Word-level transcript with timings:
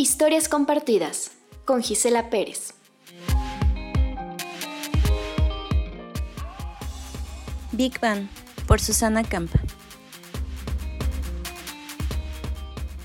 Historias 0.00 0.48
compartidas 0.48 1.32
con 1.64 1.82
Gisela 1.82 2.30
Pérez. 2.30 2.72
Big 7.72 7.98
Bang 7.98 8.28
por 8.68 8.78
Susana 8.80 9.24
Campa. 9.24 9.58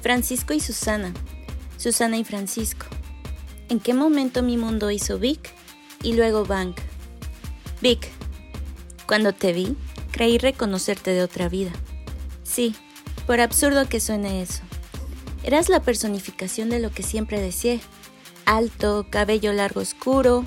Francisco 0.04 0.54
y 0.54 0.60
Susana. 0.60 1.12
Susana 1.78 2.20
y 2.20 2.24
Francisco. 2.24 2.86
¿En 3.70 3.80
qué 3.80 3.96
momento 3.96 4.44
mi 4.44 4.58
mundo 4.58 4.92
hizo 4.92 5.18
Big 5.18 5.40
y 6.04 6.14
luego 6.14 6.46
Bang? 6.46 6.76
Big. 7.82 8.02
Cuando 9.08 9.34
te 9.34 9.52
vi, 9.52 9.76
creí 10.12 10.38
reconocerte 10.38 11.10
de 11.10 11.24
otra 11.24 11.50
vida. 11.50 11.72
Sí, 12.44 12.76
por 13.26 13.42
absurdo 13.42 13.90
que 13.90 14.00
suene 14.00 14.44
eso. 14.44 14.62
Eras 15.44 15.70
la 15.70 15.82
personificación 15.82 16.70
de 16.70 16.80
lo 16.80 16.92
que 16.92 17.04
siempre 17.04 17.42
deseé. 17.42 17.82
Alto, 18.46 19.06
cabello 19.10 19.54
largo 19.54 19.82
oscuro, 19.82 20.46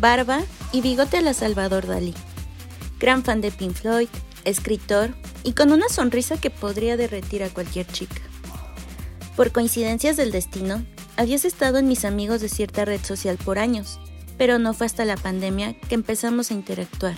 barba 0.00 0.42
y 0.72 0.80
bigote 0.80 1.18
a 1.18 1.20
la 1.20 1.34
Salvador 1.34 1.86
Dalí. 1.86 2.14
Gran 2.98 3.24
fan 3.24 3.40
de 3.40 3.50
Pink 3.50 3.74
Floyd, 3.74 4.08
escritor 4.44 5.14
y 5.44 5.52
con 5.52 5.72
una 5.72 5.88
sonrisa 5.88 6.40
que 6.40 6.50
podría 6.50 6.96
derretir 6.96 7.42
a 7.42 7.50
cualquier 7.50 7.86
chica. 7.86 8.20
Por 9.36 9.52
coincidencias 9.52 10.16
del 10.16 10.32
destino, 10.32 10.84
habías 11.16 11.44
estado 11.44 11.78
en 11.78 11.86
mis 11.86 12.04
amigos 12.04 12.40
de 12.40 12.48
cierta 12.48 12.84
red 12.84 13.00
social 13.04 13.36
por 13.36 13.58
años, 13.58 14.00
pero 14.36 14.58
no 14.58 14.72
fue 14.72 14.86
hasta 14.86 15.04
la 15.04 15.16
pandemia 15.16 15.78
que 15.78 15.94
empezamos 15.94 16.50
a 16.50 16.54
interactuar. 16.54 17.16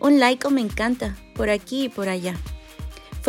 Un 0.00 0.18
like 0.18 0.46
o 0.46 0.50
me 0.50 0.60
encanta, 0.60 1.16
por 1.34 1.50
aquí 1.50 1.84
y 1.84 1.88
por 1.88 2.08
allá. 2.08 2.36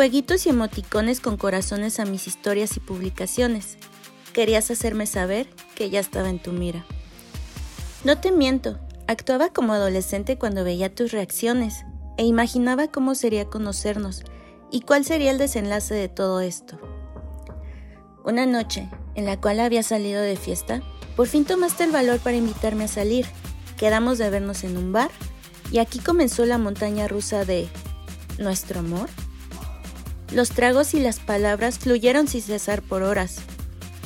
Fueguitos 0.00 0.46
y 0.46 0.48
emoticones 0.48 1.20
con 1.20 1.36
corazones 1.36 2.00
a 2.00 2.06
mis 2.06 2.26
historias 2.26 2.74
y 2.74 2.80
publicaciones. 2.80 3.76
Querías 4.32 4.70
hacerme 4.70 5.04
saber 5.04 5.46
que 5.74 5.90
ya 5.90 6.00
estaba 6.00 6.30
en 6.30 6.38
tu 6.38 6.52
mira. 6.52 6.86
No 8.02 8.18
te 8.18 8.32
miento, 8.32 8.78
actuaba 9.06 9.50
como 9.50 9.74
adolescente 9.74 10.38
cuando 10.38 10.64
veía 10.64 10.94
tus 10.94 11.12
reacciones 11.12 11.84
e 12.16 12.24
imaginaba 12.24 12.88
cómo 12.88 13.14
sería 13.14 13.44
conocernos 13.44 14.22
y 14.72 14.80
cuál 14.80 15.04
sería 15.04 15.32
el 15.32 15.36
desenlace 15.36 15.92
de 15.92 16.08
todo 16.08 16.40
esto. 16.40 16.78
Una 18.24 18.46
noche, 18.46 18.88
en 19.16 19.26
la 19.26 19.38
cual 19.38 19.60
había 19.60 19.82
salido 19.82 20.22
de 20.22 20.36
fiesta, 20.36 20.80
por 21.14 21.26
fin 21.26 21.44
tomaste 21.44 21.84
el 21.84 21.92
valor 21.92 22.20
para 22.20 22.38
invitarme 22.38 22.84
a 22.84 22.88
salir. 22.88 23.26
Quedamos 23.76 24.16
de 24.16 24.30
vernos 24.30 24.64
en 24.64 24.78
un 24.78 24.94
bar 24.94 25.10
y 25.70 25.76
aquí 25.76 25.98
comenzó 25.98 26.46
la 26.46 26.56
montaña 26.56 27.06
rusa 27.06 27.44
de 27.44 27.68
nuestro 28.38 28.80
amor. 28.80 29.10
Los 30.32 30.50
tragos 30.50 30.94
y 30.94 31.00
las 31.00 31.18
palabras 31.18 31.78
fluyeron 31.78 32.28
sin 32.28 32.42
cesar 32.42 32.82
por 32.82 33.02
horas, 33.02 33.38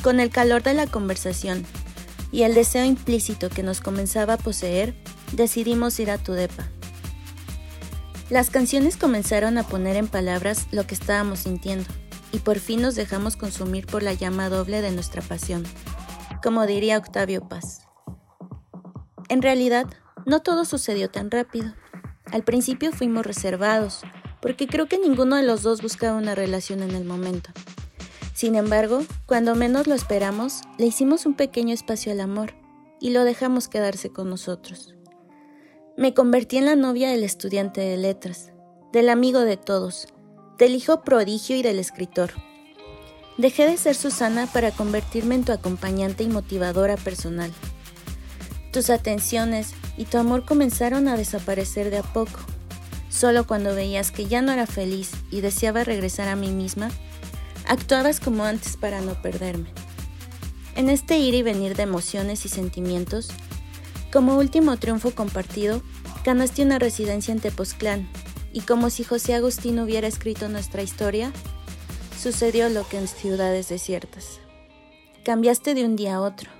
con 0.01 0.19
el 0.19 0.29
calor 0.29 0.63
de 0.63 0.73
la 0.73 0.87
conversación 0.87 1.65
y 2.31 2.43
el 2.43 2.53
deseo 2.53 2.83
implícito 2.83 3.49
que 3.49 3.63
nos 3.63 3.79
comenzaba 3.79 4.33
a 4.33 4.37
poseer, 4.37 4.95
decidimos 5.31 5.99
ir 5.99 6.11
a 6.11 6.17
tu 6.17 6.33
depa. 6.33 6.67
Las 8.29 8.49
canciones 8.49 8.97
comenzaron 8.97 9.57
a 9.57 9.63
poner 9.63 9.95
en 9.95 10.07
palabras 10.07 10.67
lo 10.71 10.87
que 10.87 10.95
estábamos 10.95 11.39
sintiendo, 11.39 11.85
y 12.31 12.39
por 12.39 12.59
fin 12.59 12.81
nos 12.81 12.95
dejamos 12.95 13.37
consumir 13.37 13.85
por 13.85 14.03
la 14.03 14.13
llama 14.13 14.49
doble 14.49 14.81
de 14.81 14.91
nuestra 14.91 15.21
pasión, 15.21 15.63
como 16.43 16.65
diría 16.65 16.97
Octavio 16.97 17.47
Paz. 17.47 17.83
En 19.29 19.41
realidad, 19.41 19.85
no 20.25 20.41
todo 20.41 20.65
sucedió 20.65 21.09
tan 21.09 21.31
rápido. 21.31 21.73
Al 22.31 22.43
principio 22.43 22.91
fuimos 22.91 23.25
reservados, 23.25 24.01
porque 24.45 24.67
creo 24.67 24.85
que 24.85 24.99
ninguno 24.99 25.37
de 25.37 25.41
los 25.41 25.63
dos 25.63 25.81
buscaba 25.81 26.19
una 26.19 26.35
relación 26.35 26.83
en 26.83 26.91
el 26.91 27.03
momento. 27.03 27.49
Sin 28.35 28.53
embargo, 28.53 29.01
cuando 29.25 29.55
menos 29.55 29.87
lo 29.87 29.95
esperamos, 29.95 30.61
le 30.77 30.85
hicimos 30.85 31.25
un 31.25 31.33
pequeño 31.33 31.73
espacio 31.73 32.11
al 32.11 32.19
amor 32.19 32.53
y 33.01 33.09
lo 33.09 33.23
dejamos 33.23 33.67
quedarse 33.67 34.11
con 34.11 34.29
nosotros. 34.29 34.93
Me 35.97 36.13
convertí 36.13 36.57
en 36.57 36.65
la 36.65 36.75
novia 36.75 37.09
del 37.09 37.23
estudiante 37.23 37.81
de 37.81 37.97
letras, 37.97 38.51
del 38.93 39.09
amigo 39.09 39.39
de 39.39 39.57
todos, 39.57 40.05
del 40.59 40.75
hijo 40.75 41.01
prodigio 41.01 41.55
y 41.55 41.63
del 41.63 41.79
escritor. 41.79 42.29
Dejé 43.39 43.65
de 43.65 43.77
ser 43.77 43.95
Susana 43.95 44.45
para 44.45 44.69
convertirme 44.69 45.33
en 45.33 45.43
tu 45.43 45.53
acompañante 45.53 46.23
y 46.23 46.27
motivadora 46.27 46.97
personal. 46.97 47.51
Tus 48.71 48.91
atenciones 48.91 49.73
y 49.97 50.05
tu 50.05 50.19
amor 50.19 50.45
comenzaron 50.45 51.07
a 51.07 51.17
desaparecer 51.17 51.89
de 51.89 51.97
a 51.97 52.03
poco 52.03 52.41
Solo 53.15 53.47
cuando 53.47 53.73
veías 53.73 54.11
que 54.11 54.25
ya 54.25 54.41
no 54.41 54.51
era 54.51 54.67
feliz 54.67 55.11
y 55.31 55.39
deseaba 55.39 55.85
regresar 55.85 56.27
a 56.27 56.35
mí 56.35 56.49
misma, 56.49 56.91
actuabas 57.65 58.19
como 58.19 58.43
antes 58.43 58.75
para 58.75 58.99
no 58.99 59.21
perderme. 59.21 59.69
En 60.75 60.89
este 60.89 61.17
ir 61.17 61.33
y 61.33 61.41
venir 61.41 61.77
de 61.77 61.83
emociones 61.83 62.43
y 62.43 62.49
sentimientos, 62.49 63.29
como 64.11 64.37
último 64.37 64.75
triunfo 64.75 65.11
compartido, 65.11 65.81
ganaste 66.25 66.63
una 66.63 66.77
residencia 66.77 67.31
en 67.31 67.39
Tepoztlán 67.39 68.09
y 68.51 68.61
como 68.61 68.89
si 68.89 69.05
José 69.05 69.33
Agustín 69.33 69.79
hubiera 69.79 70.07
escrito 70.07 70.49
nuestra 70.49 70.83
historia, 70.83 71.31
sucedió 72.21 72.67
lo 72.67 72.85
que 72.85 72.97
en 72.97 73.07
ciudades 73.07 73.69
desiertas. 73.69 74.41
Cambiaste 75.23 75.73
de 75.73 75.85
un 75.85 75.95
día 75.95 76.15
a 76.15 76.21
otro. 76.21 76.51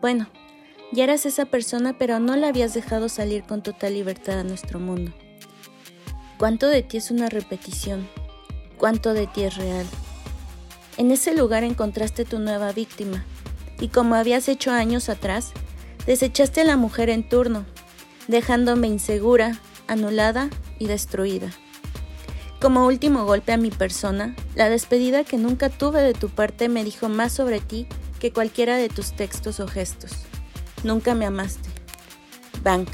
Bueno, 0.00 0.28
ya 0.92 1.02
eras 1.02 1.26
esa 1.26 1.46
persona, 1.46 1.98
pero 1.98 2.20
no 2.20 2.36
la 2.36 2.48
habías 2.48 2.72
dejado 2.72 3.08
salir 3.08 3.42
con 3.42 3.64
total 3.64 3.94
libertad 3.94 4.38
a 4.38 4.44
nuestro 4.44 4.78
mundo. 4.78 5.12
¿Cuánto 6.38 6.66
de 6.66 6.82
ti 6.82 6.96
es 6.96 7.12
una 7.12 7.28
repetición? 7.28 8.08
¿Cuánto 8.76 9.14
de 9.14 9.28
ti 9.28 9.44
es 9.44 9.56
real? 9.56 9.86
En 10.96 11.12
ese 11.12 11.34
lugar 11.34 11.62
encontraste 11.62 12.24
tu 12.24 12.40
nueva 12.40 12.72
víctima, 12.72 13.24
y 13.78 13.88
como 13.88 14.16
habías 14.16 14.48
hecho 14.48 14.72
años 14.72 15.08
atrás, 15.08 15.52
desechaste 16.06 16.62
a 16.62 16.64
la 16.64 16.76
mujer 16.76 17.08
en 17.08 17.28
turno, 17.28 17.64
dejándome 18.26 18.88
insegura, 18.88 19.60
anulada 19.86 20.50
y 20.78 20.86
destruida. 20.86 21.50
Como 22.60 22.86
último 22.86 23.26
golpe 23.26 23.52
a 23.52 23.56
mi 23.56 23.70
persona, 23.70 24.34
la 24.54 24.68
despedida 24.68 25.22
que 25.22 25.36
nunca 25.36 25.68
tuve 25.68 26.02
de 26.02 26.14
tu 26.14 26.30
parte 26.30 26.68
me 26.68 26.82
dijo 26.82 27.08
más 27.08 27.32
sobre 27.32 27.60
ti 27.60 27.86
que 28.18 28.32
cualquiera 28.32 28.76
de 28.76 28.88
tus 28.88 29.12
textos 29.12 29.60
o 29.60 29.68
gestos. 29.68 30.12
Nunca 30.82 31.14
me 31.14 31.26
amaste. 31.26 31.68
Bank. 32.62 32.88